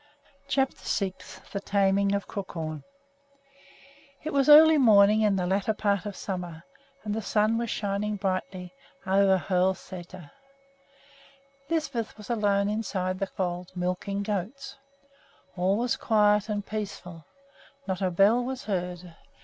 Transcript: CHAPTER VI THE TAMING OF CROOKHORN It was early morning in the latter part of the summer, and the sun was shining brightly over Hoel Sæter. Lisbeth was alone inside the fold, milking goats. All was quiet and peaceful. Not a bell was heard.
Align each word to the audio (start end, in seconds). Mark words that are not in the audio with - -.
CHAPTER 0.47 0.77
VI 0.83 1.13
THE 1.53 1.59
TAMING 1.59 2.15
OF 2.15 2.25
CROOKHORN 2.27 2.83
It 4.23 4.33
was 4.33 4.49
early 4.49 4.79
morning 4.79 5.21
in 5.21 5.35
the 5.35 5.45
latter 5.45 5.75
part 5.75 6.07
of 6.07 6.13
the 6.13 6.17
summer, 6.17 6.63
and 7.03 7.13
the 7.13 7.21
sun 7.21 7.55
was 7.59 7.69
shining 7.69 8.15
brightly 8.15 8.73
over 9.05 9.37
Hoel 9.37 9.75
Sæter. 9.75 10.31
Lisbeth 11.69 12.17
was 12.17 12.31
alone 12.31 12.67
inside 12.67 13.19
the 13.19 13.27
fold, 13.27 13.69
milking 13.75 14.23
goats. 14.23 14.75
All 15.55 15.77
was 15.77 15.97
quiet 15.97 16.49
and 16.49 16.65
peaceful. 16.65 17.25
Not 17.85 18.01
a 18.01 18.09
bell 18.09 18.43
was 18.43 18.63
heard. 18.63 19.13